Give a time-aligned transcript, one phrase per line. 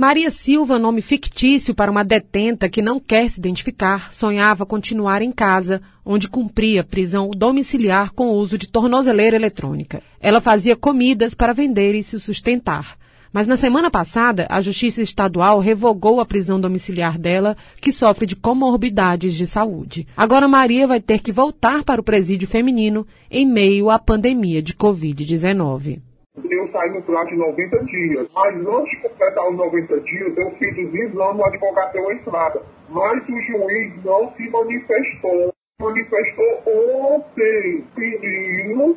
[0.00, 5.30] Maria Silva, nome fictício para uma detenta que não quer se identificar, sonhava continuar em
[5.30, 10.02] casa, onde cumpria prisão domiciliar com o uso de tornozeleira eletrônica.
[10.18, 12.96] Ela fazia comidas para vender e se sustentar.
[13.30, 18.34] Mas na semana passada, a Justiça Estadual revogou a prisão domiciliar dela, que sofre de
[18.34, 20.06] comorbidades de saúde.
[20.16, 24.72] Agora Maria vai ter que voltar para o presídio feminino em meio à pandemia de
[24.72, 26.00] Covid-19.
[26.36, 30.50] Eu saí no prazo de 90 dias, mas antes de completar os 90 dias, eu
[30.52, 32.62] fiz os exames, o advogado deu entrada.
[32.88, 35.52] Mas o juiz não se manifestou.
[35.80, 38.96] Manifestou ontem, pedindo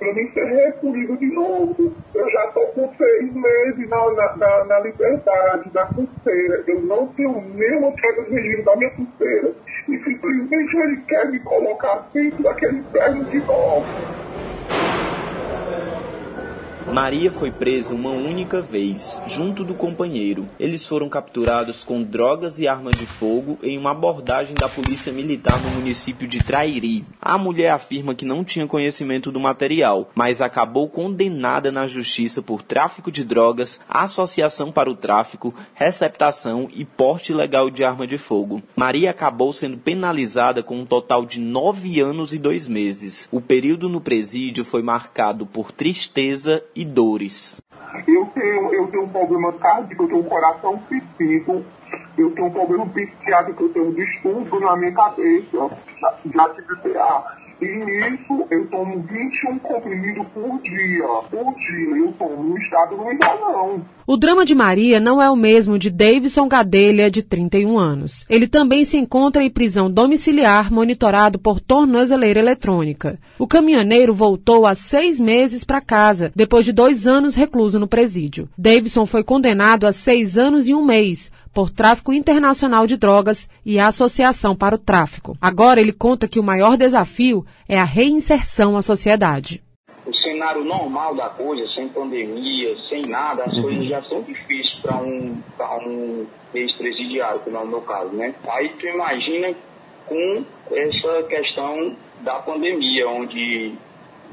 [0.00, 1.92] para mim ser recolhido de novo.
[2.12, 6.64] Eu já estou com seis meses na, na, na, na, liberdade, na pulseira.
[6.66, 9.54] Eu não tenho nenhuma queda de regime da minha pulseira.
[9.88, 13.86] E simplesmente ele quer me colocar dentro daquele inferno de novo.
[16.92, 20.48] Maria foi presa uma única vez, junto do companheiro.
[20.60, 25.60] Eles foram capturados com drogas e armas de fogo em uma abordagem da Polícia Militar
[25.60, 27.04] no município de Trairi.
[27.20, 32.62] A mulher afirma que não tinha conhecimento do material, mas acabou condenada na justiça por
[32.62, 38.62] tráfico de drogas, associação para o tráfico, receptação e porte ilegal de arma de fogo.
[38.76, 43.28] Maria acabou sendo penalizada com um total de nove anos e dois meses.
[43.32, 47.60] O período no presídio foi marcado por tristeza e dores.
[48.08, 51.64] Eu tenho, eu tenho um problema cardíaco, eu tenho um coração psico,
[52.18, 55.70] eu tenho um problema psiquiátrico, eu tenho um distúrbio na minha cabeça,
[56.34, 57.43] já tive PA.
[57.60, 61.06] E nisso eu tomo 21 comprimidos por dia.
[61.30, 63.84] Por dia eu tomo no estado não está não.
[64.06, 68.24] O drama de Maria não é o mesmo de Davidson Gadelha, de 31 anos.
[68.28, 73.18] Ele também se encontra em prisão domiciliar, monitorado por tornozeleira eletrônica.
[73.38, 78.48] O caminhoneiro voltou há seis meses para casa, depois de dois anos recluso no presídio.
[78.58, 83.78] Davidson foi condenado a seis anos e um mês por tráfico internacional de drogas e
[83.78, 85.36] associação para o tráfico.
[85.40, 89.62] Agora ele conta que o maior desafio é a reinserção à sociedade.
[90.04, 93.62] O cenário normal da coisa, sem pandemia, sem nada, as uhum.
[93.62, 95.40] coisas já são difíceis para um,
[95.86, 98.34] um ex-presidiário, como é o meu caso, né?
[98.48, 99.54] Aí tu imagina
[100.06, 103.72] com essa questão da pandemia, onde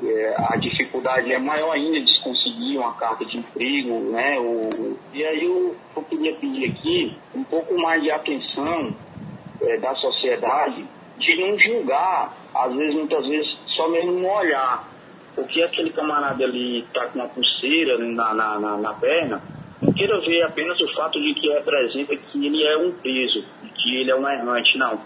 [0.04, 2.24] é, a dificuldade é maior ainda de se
[2.62, 4.40] conseguir uma carta de emprego, né?
[4.40, 8.96] O, e aí eu, eu queria pedir aqui um pouco mais de atenção
[9.62, 10.86] é, da sociedade
[11.18, 14.88] de não julgar, às vezes, muitas vezes, só mesmo no olhar.
[15.36, 19.42] Porque aquele camarada ali está com uma pulseira na, na, na, na perna,
[19.82, 23.44] não queira ver apenas o fato de que representa que ele é um peso,
[23.76, 25.00] que ele é um errante, não.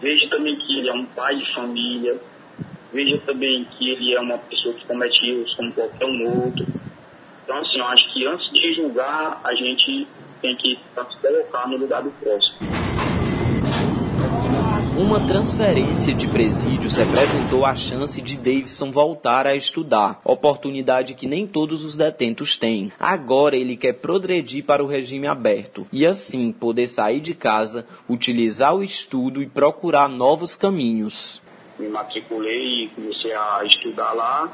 [0.00, 2.20] Veja também que ele é um pai de família,
[2.92, 6.66] Veja também que ele é uma pessoa que comete erros como qualquer um outro.
[7.50, 10.06] Então, assim, eu acho que antes de julgar, a gente
[10.40, 12.58] tem que se colocar no lugar do próximo.
[14.96, 21.44] Uma transferência de presídios representou a chance de Davidson voltar a estudar, oportunidade que nem
[21.44, 22.92] todos os detentos têm.
[23.00, 28.76] Agora ele quer progredir para o regime aberto e assim poder sair de casa, utilizar
[28.76, 31.42] o estudo e procurar novos caminhos
[31.80, 34.52] me matriculei e comecei a estudar lá.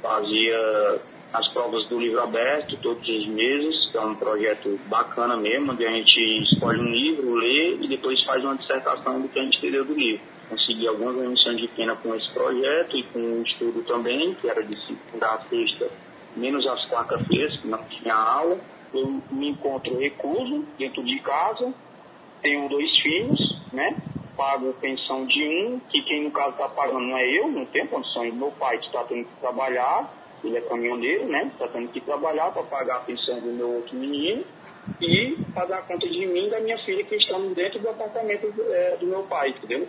[0.00, 1.00] Fazia
[1.32, 5.86] as provas do livro aberto todos os meses, que é um projeto bacana mesmo, onde
[5.86, 9.58] a gente escolhe um livro, lê e depois faz uma dissertação do que a gente
[9.58, 10.20] entendeu do livro.
[10.48, 14.62] Consegui algumas emissões de pena com esse projeto e com o estudo também, que era
[14.62, 15.90] de segunda a sexta,
[16.36, 18.58] menos as quarta-feiras, que não tinha aula.
[18.92, 21.72] Eu me encontro recluso dentro de casa,
[22.42, 23.96] tenho dois filhos, né?
[24.36, 27.86] pago pensão de um, que quem no caso está pagando não é eu, não tem
[27.86, 28.24] condição.
[28.32, 30.10] Meu pai está tendo que trabalhar,
[30.44, 31.50] ele é caminhoneiro, né?
[31.52, 34.44] Está tendo que trabalhar para pagar a pensão do meu outro menino
[35.00, 38.96] e pagar conta de mim e da minha filha que estão dentro do apartamento é,
[38.96, 39.86] do meu pai, entendeu?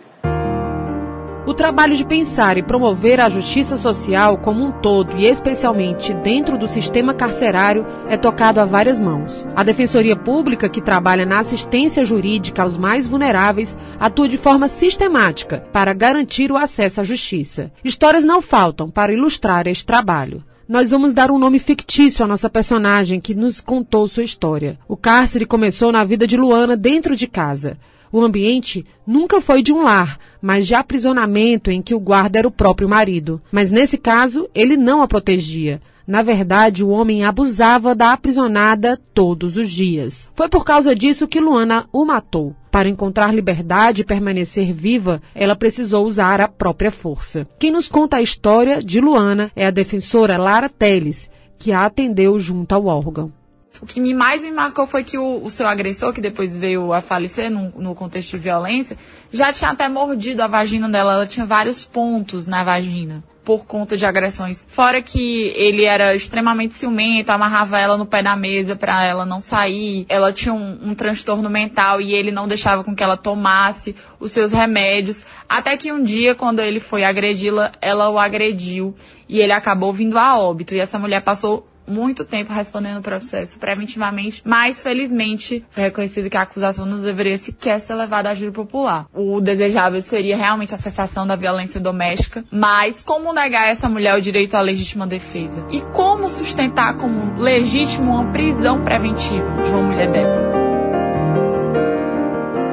[1.54, 6.58] O trabalho de pensar e promover a justiça social como um todo e especialmente dentro
[6.58, 9.46] do sistema carcerário é tocado a várias mãos.
[9.54, 15.62] A Defensoria Pública, que trabalha na assistência jurídica aos mais vulneráveis, atua de forma sistemática
[15.72, 17.70] para garantir o acesso à justiça.
[17.84, 22.48] Histórias não faltam para ilustrar este trabalho nós vamos dar um nome fictício à nossa
[22.48, 24.78] personagem que nos contou sua história.
[24.88, 27.76] O cárcere começou na vida de Luana dentro de casa.
[28.14, 32.46] O ambiente nunca foi de um lar, mas de aprisionamento em que o guarda era
[32.46, 33.42] o próprio marido.
[33.50, 35.82] Mas nesse caso, ele não a protegia.
[36.06, 40.28] Na verdade, o homem abusava da aprisionada todos os dias.
[40.32, 42.54] Foi por causa disso que Luana o matou.
[42.70, 47.48] Para encontrar liberdade e permanecer viva, ela precisou usar a própria força.
[47.58, 51.28] Quem nos conta a história de Luana é a defensora Lara Teles,
[51.58, 53.32] que a atendeu junto ao órgão.
[53.80, 56.92] O que me mais me marcou foi que o, o seu agressor, que depois veio
[56.92, 58.96] a falecer no, no, contexto de violência,
[59.32, 61.14] já tinha até mordido a vagina dela.
[61.14, 64.64] Ela tinha vários pontos na vagina por conta de agressões.
[64.68, 69.40] Fora que ele era extremamente ciumento, amarrava ela no pé da mesa para ela não
[69.40, 70.06] sair.
[70.08, 74.32] Ela tinha um, um, transtorno mental e ele não deixava com que ela tomasse os
[74.32, 75.26] seus remédios.
[75.46, 78.94] Até que um dia, quando ele foi agredi-la, ela o agrediu
[79.28, 80.74] e ele acabou vindo a óbito.
[80.74, 86.36] E essa mulher passou muito tempo respondendo o processo preventivamente, mas felizmente é reconhecido que
[86.36, 89.06] a acusação não deveria sequer ser levada a júri popular.
[89.12, 94.16] O desejável seria realmente a cessação da violência doméstica, mas como negar a essa mulher
[94.16, 95.66] o direito à legítima defesa?
[95.70, 100.73] E como sustentar como legítimo uma prisão preventiva de uma mulher dessas?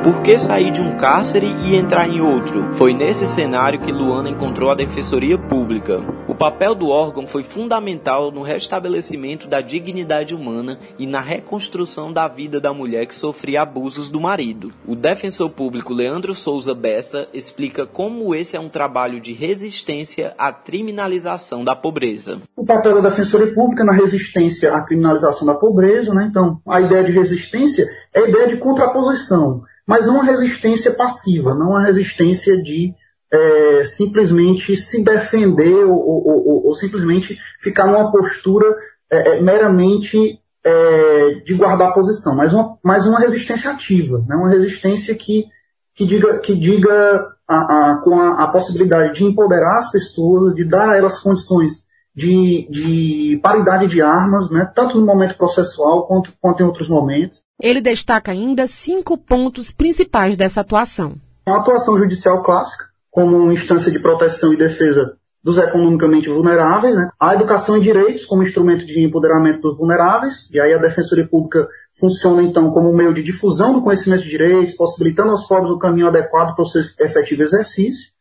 [0.03, 2.73] Por que sair de um cárcere e entrar em outro?
[2.73, 5.99] Foi nesse cenário que Luana encontrou a Defensoria Pública.
[6.27, 12.27] O papel do órgão foi fundamental no restabelecimento da dignidade humana e na reconstrução da
[12.27, 14.71] vida da mulher que sofria abusos do marido.
[14.87, 20.51] O defensor público Leandro Souza Bessa explica como esse é um trabalho de resistência à
[20.51, 22.39] criminalização da pobreza.
[22.55, 26.25] O papel da Defensoria Pública na resistência à criminalização da pobreza, né?
[26.27, 29.61] Então, a ideia de resistência é a ideia de contraposição
[29.91, 32.93] mas não uma resistência passiva, não uma resistência de
[33.29, 38.73] é, simplesmente se defender ou, ou, ou, ou, simplesmente ficar numa postura
[39.11, 44.33] é, é, meramente é, de guardar posição, mas uma, mas uma resistência ativa, né?
[44.37, 45.47] uma resistência que,
[45.93, 50.63] que diga, que diga a, a, com a, a possibilidade de empoderar as pessoas, de
[50.63, 51.83] dar a elas condições
[52.15, 57.41] de, de paridade de armas, né, tanto no momento processual quanto, quanto em outros momentos.
[57.61, 61.13] Ele destaca ainda cinco pontos principais dessa atuação.
[61.45, 67.09] A atuação judicial clássica, como instância de proteção e defesa dos economicamente vulneráveis, né?
[67.19, 71.67] a educação e direitos como instrumento de empoderamento dos vulneráveis, e aí a Defensoria Pública
[71.99, 75.79] funciona então como um meio de difusão do conhecimento de direitos, possibilitando aos pobres o
[75.79, 78.11] caminho adequado para o seu efetivo exercício.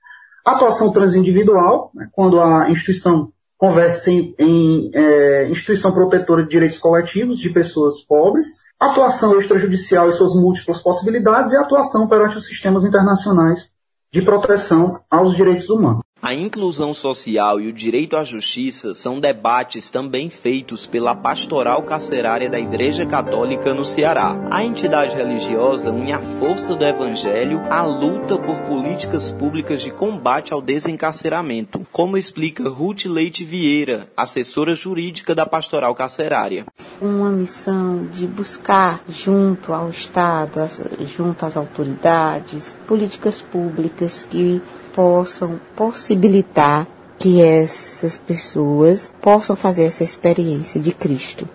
[0.44, 2.08] Atuação transindividual, né?
[2.12, 8.46] quando a instituição converte-se em, em é, instituição protetora de direitos coletivos de pessoas pobres,
[8.80, 13.70] atuação extrajudicial e suas múltiplas possibilidades e atuação perante os sistemas internacionais
[14.10, 16.00] de proteção aos direitos humanos.
[16.22, 22.50] A inclusão social e o direito à justiça são debates também feitos pela Pastoral Carcerária
[22.50, 24.37] da Igreja Católica no Ceará.
[24.50, 30.52] A entidade religiosa une a força do Evangelho à luta por políticas públicas de combate
[30.52, 36.66] ao desencarceramento, como explica Ruth Leite Vieira, assessora jurídica da Pastoral Carcerária.
[37.00, 40.69] Uma missão de buscar, junto ao Estado,
[41.06, 44.61] junto às autoridades, políticas públicas que
[44.94, 46.87] possam possibilitar
[47.19, 51.46] que essas pessoas possam fazer essa experiência de Cristo.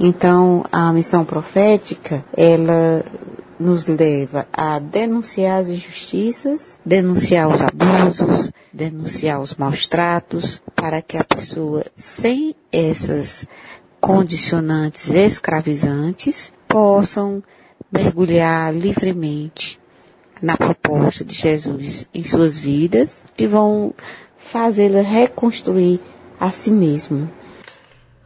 [0.00, 3.04] Então, a missão profética, ela
[3.60, 11.16] nos leva a denunciar as injustiças, denunciar os abusos, denunciar os maus tratos, para que
[11.18, 13.46] a pessoa, sem essas
[14.00, 17.42] condicionantes escravizantes, possam
[17.92, 19.81] mergulhar livremente
[20.42, 23.94] na proposta de Jesus em suas vidas e vão
[24.36, 26.00] fazê-la reconstruir
[26.38, 27.30] a si mesmo.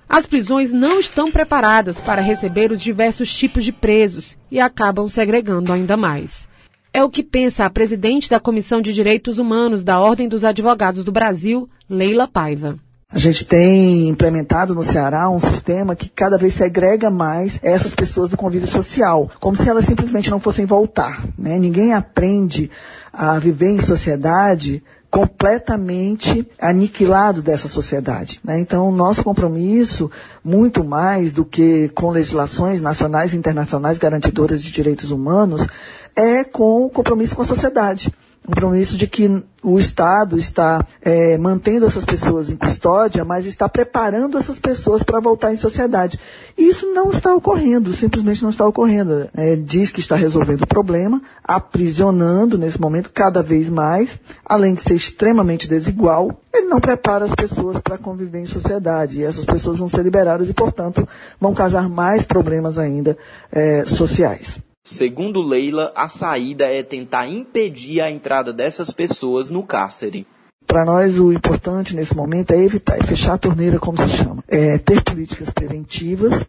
[0.08, 5.72] As prisões não estão preparadas para receber os diversos tipos de presos e acabam segregando
[5.72, 6.48] ainda mais.
[6.92, 11.04] É o que pensa a presidente da Comissão de Direitos Humanos da Ordem dos Advogados
[11.04, 12.78] do Brasil, Leila Paiva.
[13.08, 18.28] A gente tem implementado no Ceará um sistema que cada vez segrega mais essas pessoas
[18.28, 21.24] do convívio social, como se elas simplesmente não fossem voltar.
[21.38, 21.56] Né?
[21.56, 22.68] Ninguém aprende
[23.12, 28.40] a viver em sociedade completamente aniquilado dessa sociedade.
[28.44, 28.58] Né?
[28.58, 30.10] Então, nosso compromisso,
[30.44, 35.66] muito mais do que com legislações nacionais e internacionais garantidoras de direitos humanos,
[36.14, 38.12] é com o compromisso com a sociedade
[38.46, 44.38] compromisso de que o Estado está é, mantendo essas pessoas em custódia, mas está preparando
[44.38, 46.20] essas pessoas para voltar em sociedade.
[46.56, 49.28] E isso não está ocorrendo, simplesmente não está ocorrendo.
[49.34, 54.82] É, diz que está resolvendo o problema, aprisionando nesse momento cada vez mais, além de
[54.82, 59.18] ser extremamente desigual, ele não prepara as pessoas para conviver em sociedade.
[59.18, 61.06] E essas pessoas vão ser liberadas e, portanto,
[61.40, 63.18] vão causar mais problemas ainda
[63.50, 64.60] é, sociais.
[64.86, 70.24] Segundo Leila, a saída é tentar impedir a entrada dessas pessoas no cárcere.
[70.64, 74.44] Para nós, o importante nesse momento é evitar, é fechar a torneira, como se chama.
[74.46, 76.40] É ter políticas preventivas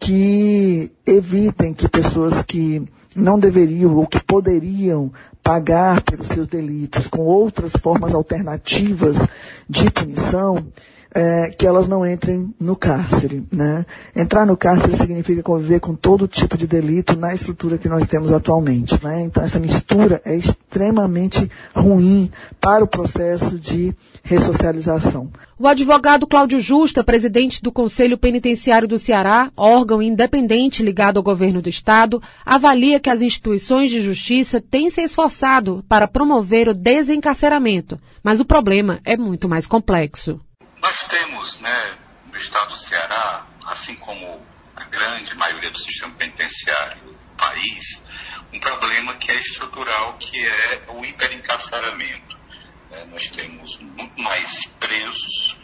[0.00, 2.82] que evitem que pessoas que
[3.14, 9.18] não deveriam ou que poderiam pagar pelos seus delitos com outras formas alternativas
[9.70, 10.66] de punição,
[11.14, 13.46] é, que elas não entrem no cárcere.
[13.50, 13.86] Né?
[14.14, 18.32] Entrar no cárcere significa conviver com todo tipo de delito na estrutura que nós temos
[18.32, 19.02] atualmente.
[19.02, 19.22] Né?
[19.22, 22.30] Então essa mistura é extremamente ruim
[22.60, 23.94] para o processo de
[24.24, 25.30] ressocialização.
[25.56, 31.62] O advogado Cláudio Justa, presidente do Conselho Penitenciário do Ceará, órgão independente ligado ao governo
[31.62, 38.00] do estado, avalia que as instituições de justiça têm se esforçado para promover o desencarceramento,
[38.22, 40.40] mas o problema é muito mais complexo.
[41.44, 47.36] Temos, né, no estado do Ceará, assim como a grande maioria do sistema penitenciário do
[47.36, 48.02] país,
[48.50, 52.38] um problema que é estrutural, que é o hiperencarceramento.
[52.90, 55.56] É, nós temos muito mais presos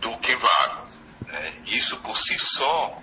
[0.00, 0.94] do que vagos.
[1.26, 1.54] Né?
[1.66, 3.00] Isso por si só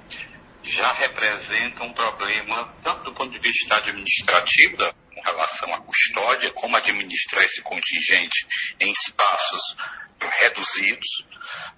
[0.61, 6.75] já representa um problema, tanto do ponto de vista administrativo, com relação à custódia, como
[6.75, 8.45] administrar esse contingente
[8.81, 9.61] em espaços
[10.27, 11.25] reduzidos,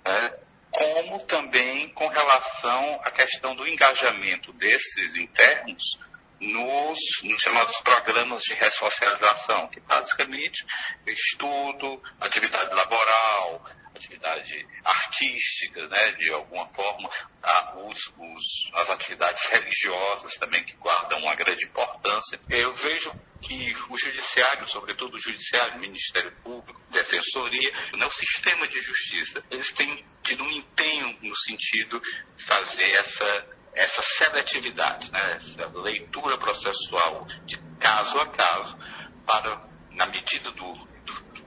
[0.06, 0.34] né,
[0.72, 6.00] como também com relação à questão do engajamento desses internos
[6.40, 10.66] nos, nos, chamados programas de ressocialização, que basicamente
[11.06, 13.64] estudo, atividade laboral,
[14.02, 17.10] atividade artística, né, de alguma forma,
[17.44, 22.40] a, os, os, as atividades religiosas também que guardam uma grande importância.
[22.50, 28.82] Eu vejo que o judiciário, sobretudo o judiciário, Ministério Público, Defensoria, né, o sistema de
[28.82, 35.80] justiça, eles têm tido um empenho no sentido de fazer essa, essa seletividade, né, essa
[35.80, 38.78] leitura processual de caso a caso,
[39.26, 40.91] para, na medida do,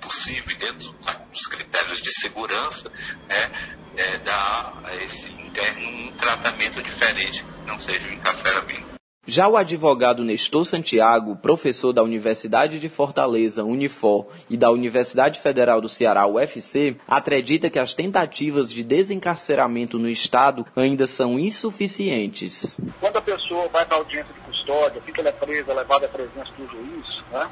[0.04, 0.94] possível e dentro
[1.32, 2.90] dos critérios de segurança,
[3.28, 3.50] né,
[3.96, 8.94] é, dar a esse interno um tratamento diferente, não seja o encarceramento.
[9.26, 15.80] Já o advogado Nestor Santiago, professor da Universidade de Fortaleza, Unifor, e da Universidade Federal
[15.80, 22.78] do Ceará, UFC, acredita que as tentativas de desencarceramento no Estado ainda são insuficientes.
[23.00, 26.52] Quando a pessoa vai para a audiência de custódia, fica ela presa, levada à presença
[26.58, 27.48] do juiz, né?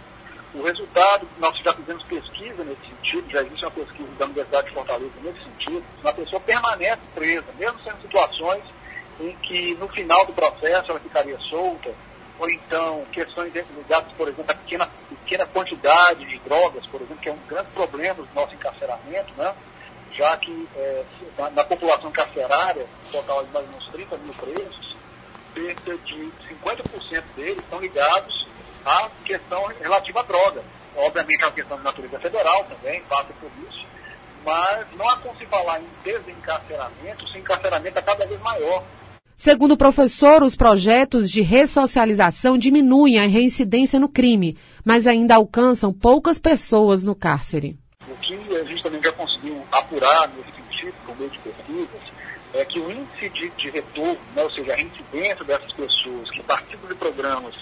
[0.55, 4.75] O resultado, nós já fizemos pesquisa nesse sentido, já existe uma pesquisa da Universidade de
[4.75, 8.63] Fortaleza nesse sentido, uma pessoa permanece presa, mesmo sendo situações
[9.21, 11.95] em que no final do processo ela ficaria solta,
[12.39, 17.29] ou então questões ligadas, por exemplo, a pequena, pequena quantidade de drogas, por exemplo, que
[17.29, 19.55] é um grande problema do nosso encarceramento, né?
[20.15, 21.05] já que é,
[21.39, 24.97] na, na, população carcerária, total de mais menos 30 mil presos,
[25.55, 28.47] cerca de 50% deles estão ligados
[28.85, 30.63] a questão relativa à droga.
[30.97, 33.87] Obviamente é uma questão de natureza federal também, passa por isso,
[34.45, 38.85] mas não há como se falar em desencarceramento se o encarceramento é cada vez maior.
[39.37, 45.93] Segundo o professor, os projetos de ressocialização diminuem a reincidência no crime, mas ainda alcançam
[45.93, 47.77] poucas pessoas no cárcere.
[48.07, 52.13] O que a gente também já conseguiu apurar nesse sentido, por meio de pesquisas,
[52.55, 56.43] é que o índice de, de retorno, né, ou seja, a reincidência dessas pessoas que
[56.43, 57.55] participam de programas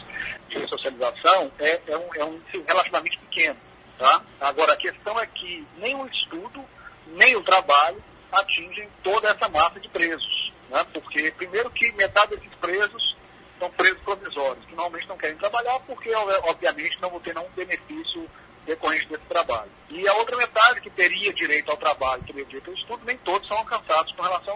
[0.49, 3.57] de ressocialização é, é, um, é um índice relativamente pequeno.
[3.99, 4.23] Tá?
[4.41, 6.65] Agora, a questão é que nem o estudo,
[7.09, 10.53] nem o trabalho atingem toda essa massa de presos.
[10.71, 10.85] Né?
[10.93, 13.17] Porque, primeiro, que metade desses presos
[13.59, 18.29] são presos provisórios, que normalmente não querem trabalhar porque, obviamente, não vão ter nenhum benefício
[18.65, 19.71] decorrente desse trabalho.
[19.91, 23.47] E a outra metade que teria direito ao trabalho, teria direito ao estudo, nem todos
[23.49, 24.50] são alcançados com relação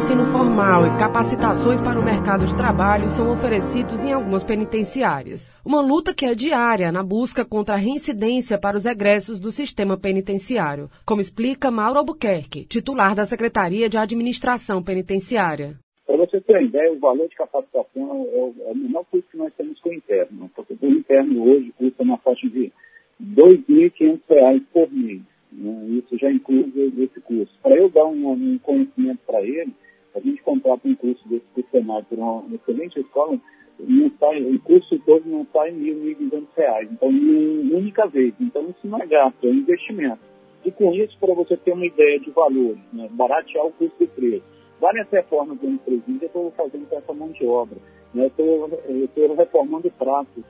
[0.00, 5.52] ensino formal e capacitações para o mercado de trabalho são oferecidos em algumas penitenciárias.
[5.62, 9.98] Uma luta que é diária na busca contra a reincidência para os egressos do sistema
[9.98, 15.76] penitenciário, como explica Mauro Albuquerque, titular da Secretaria de Administração Penitenciária.
[16.06, 19.30] Para você ter uma ideia, o valor de capacitação é o, é o menor custo
[19.30, 22.72] que nós temos com o interno, porque o interno hoje custa uma faixa de
[23.20, 25.20] R$ 2.500 por mês.
[25.52, 25.86] Né?
[25.98, 27.52] Isso já inclui esse curso.
[27.62, 29.74] Para eu dar um, um conhecimento para ele,
[30.14, 33.38] a gente contrata um curso desse funcionário por uma excelente escola,
[33.78, 36.88] o curso todo não sai em mil, mil duzentos reais.
[36.90, 38.34] Então, uma única vez.
[38.40, 40.20] Então, isso não é gasto, é um investimento.
[40.64, 44.06] E com isso, para você ter uma ideia de valor, né, baratear o custo de
[44.06, 44.44] preço.
[44.78, 47.78] Várias reformas do presídio eu estou fazendo com essa mão de obra.
[48.12, 50.44] Né, eu estou reformando pratos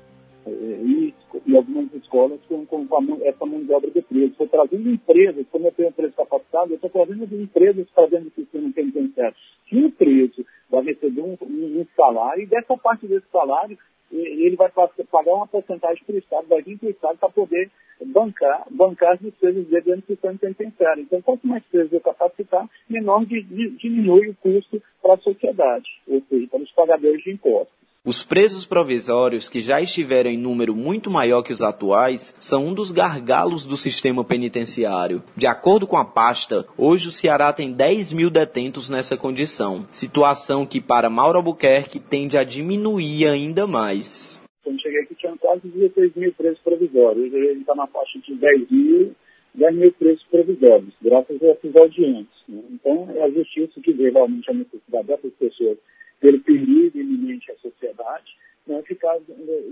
[0.46, 1.14] e,
[1.46, 4.32] e algumas escolas com, com a, essa mão de obra de preço.
[4.32, 8.34] Estou trazendo empresas, como eu tenho preço capacitado, eu estou trazendo empresas para dentro do
[8.34, 9.36] sistema penitenciário.
[9.68, 13.76] Se o preso vai receber um, um, salário, e dessa parte desse salário,
[14.12, 17.70] ele vai pagar uma porcentagem para o Estado, vai vir para o Estado para poder
[18.06, 21.02] bancar, bancar as despesas dele dentro do sistema penitenciário.
[21.02, 26.48] Então, quanto mais presos eu capacitar, menor diminui o custo para a sociedade, ou seja,
[26.48, 27.79] para os pagadores de impostos.
[28.02, 32.72] Os presos provisórios, que já estiveram em número muito maior que os atuais, são um
[32.72, 35.22] dos gargalos do sistema penitenciário.
[35.36, 40.64] De acordo com a pasta, hoje o Ceará tem 10 mil detentos nessa condição, situação
[40.64, 44.40] que para Mauro Albuquerque tende a diminuir ainda mais.
[44.64, 48.70] Quando cheguei aqui tinha quase 16 mil presos provisórios, ele está na faixa de 10
[48.70, 49.14] mil,
[49.56, 52.32] 10 mil presos provisórios, graças a esses audientes.
[52.48, 52.62] Né?
[52.70, 55.76] Então é a justiça que vê realmente a necessidade dessas pessoas
[56.20, 58.36] pelo perigo iminente à sociedade,
[58.66, 59.16] não ficar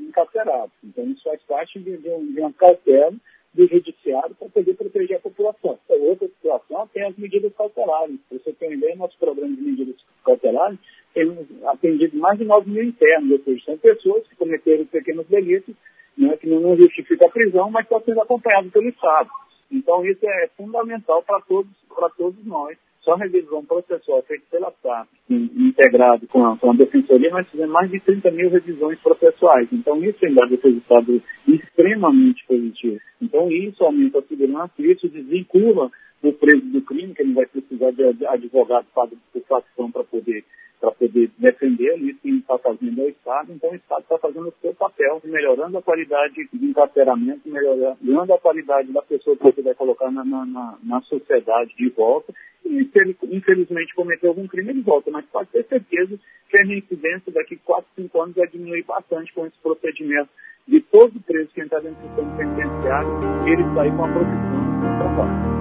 [0.09, 0.73] encarcerado.
[0.83, 3.15] Então, isso faz parte de, de, um, de uma cautela
[3.55, 5.79] do judiciário para poder proteger a população.
[5.91, 8.19] A outra situação tem as medidas cautelares.
[8.29, 10.79] Para você ter ideia, nosso programa de medidas cautelares
[11.15, 15.75] tem atendido mais de 9 mil internos, ou seja, são pessoas que cometeram pequenos delitos,
[16.17, 19.31] né, que não justifica a prisão, mas estão sendo acompanhados pelo Estado.
[19.71, 22.77] Então, isso é fundamental para todos, para todos nós
[23.09, 27.91] só revisão processual feita pela SAP, integrado com a, com a Defensoria, nós fizemos mais
[27.91, 29.67] de 30 mil revisões processuais.
[29.73, 33.01] Então, isso ainda um resultado extremamente positivo.
[33.23, 35.91] Então, isso aumenta a segurança, isso desvincula
[36.23, 40.45] o preso do crime, que ele vai precisar de advogado pago por facção para poder
[40.81, 43.53] para poder defender isso que está fazendo é o Estado.
[43.53, 48.39] Então, o Estado está fazendo o seu papel, melhorando a qualidade de encarceramento, melhorando a
[48.39, 52.33] qualidade da pessoa que você vai colocar na, na, na sociedade de volta.
[52.69, 55.11] E se ele, infelizmente, cometeu algum crime, ele volta.
[55.11, 56.19] Mas pode ter certeza
[56.51, 60.29] que a reincidência daqui 4, 5 anos vai diminuir bastante com esse procedimento
[60.67, 63.09] de todo preso que entrar dentro do sistema penitenciário,
[63.47, 65.58] ele sair com a profissão do trabalho.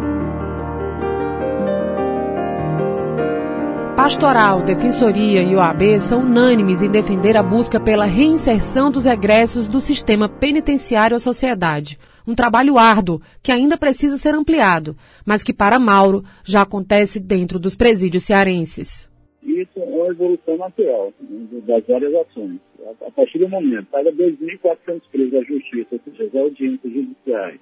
[3.97, 9.79] Pastoral, Defensoria e OAB são unânimes em defender a busca pela reinserção dos egressos do
[9.81, 11.97] sistema penitenciário à sociedade.
[12.25, 17.57] Um trabalho árduo que ainda precisa ser ampliado, mas que para Mauro já acontece dentro
[17.57, 19.11] dos presídios cearenses.
[19.41, 22.59] Isso é uma evolução natural né, das várias ações.
[23.01, 27.59] A partir do momento, cada 2.400 presos da Justiça, ou seja, as audiências judiciais,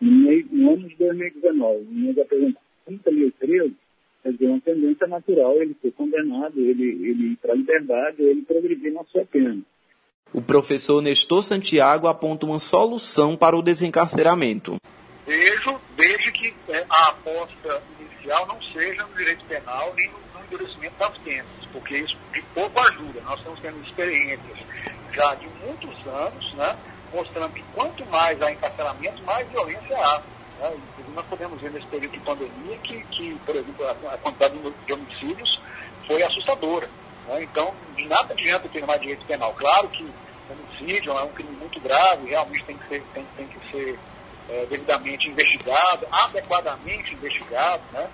[0.00, 3.83] no ano de 2019, nós apresentamos 30 mil presos,
[4.24, 8.42] quer dizer, uma tendência natural ele ser condenado, ele, ele ir para a liberdade, ele
[8.42, 9.60] progredir na sua pena.
[10.32, 14.76] O professor Nestor Santiago aponta uma solução para o desencarceramento.
[15.26, 20.46] Vejo, desde que é, a aposta inicial não seja no direito penal nem no, no
[20.46, 23.20] endurecimento das penas, porque isso de pouco ajuda.
[23.20, 24.58] Nós estamos tendo experiências
[25.12, 26.76] já de muitos anos, né,
[27.12, 30.22] mostrando que quanto mais há encarceramento, mais violência há.
[30.58, 30.76] Né?
[31.14, 35.60] Nós podemos ver nesse período de pandemia que, que por exemplo, a, quantidade de homicídios
[36.06, 36.88] foi assustadora.
[37.28, 37.42] Né?
[37.44, 39.52] Então, de nada adianta ter mais direito penal.
[39.54, 40.06] Claro que
[40.50, 43.98] homicídio é um crime muito grave, realmente tem que ser, tem, tem que ser
[44.48, 48.08] é, devidamente investigado, adequadamente investigado, né?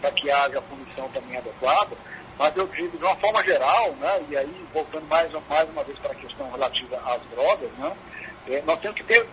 [0.00, 1.96] para que haja punição também adequada.
[2.38, 4.24] Mas eu digo, de uma forma geral, né?
[4.28, 7.96] e aí voltando mais, mais uma vez para a questão relativa às drogas, né?
[8.48, 9.26] É, nós temos que ter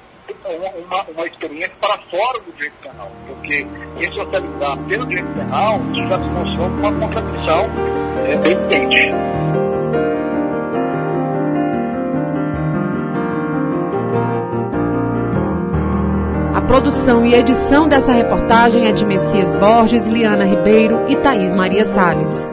[0.46, 3.66] uma, uma experiência para fora do direito penal, porque
[4.00, 7.66] ressocializar pelo direito penal já se mostrou uma contradição
[8.26, 9.14] é, bem evidente.
[16.54, 21.86] A produção e edição dessa reportagem é de Messias Borges, Liana Ribeiro e Thaís Maria
[21.86, 22.50] Salles.